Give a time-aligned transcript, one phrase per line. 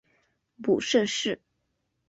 [0.55, 1.39] 母盛氏。